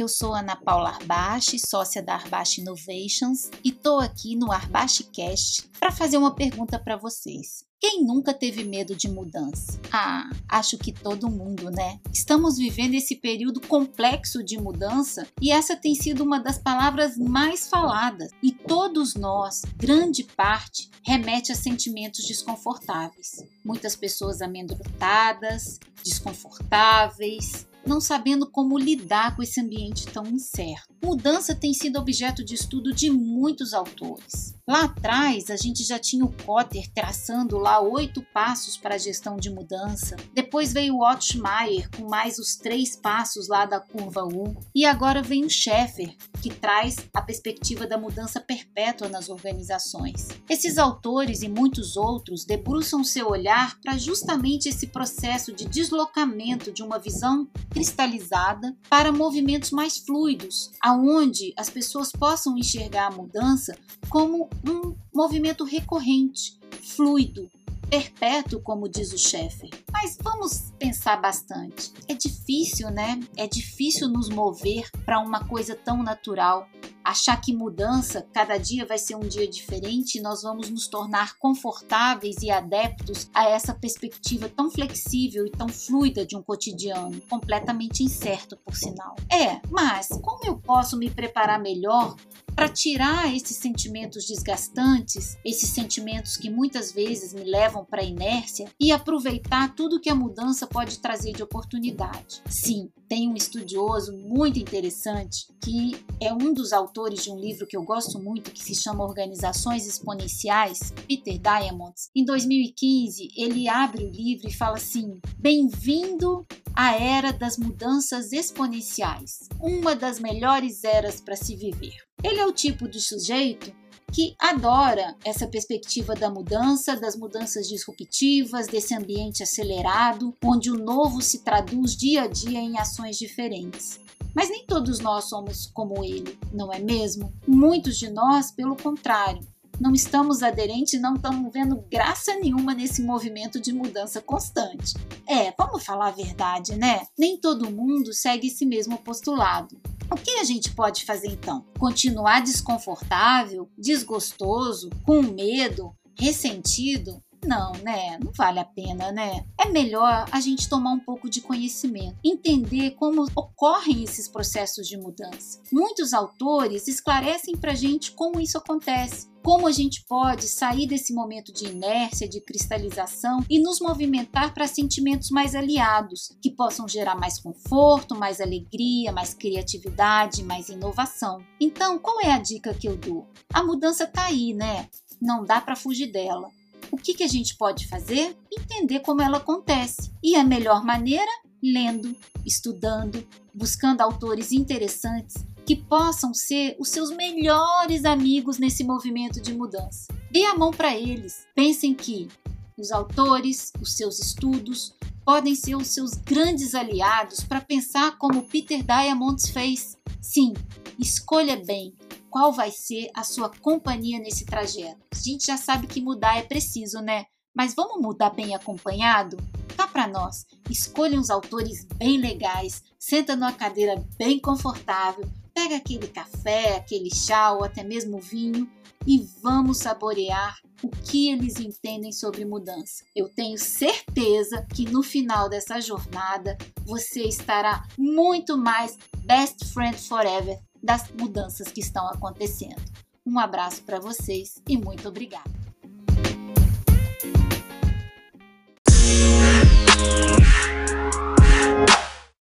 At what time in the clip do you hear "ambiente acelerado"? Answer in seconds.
128.94-130.36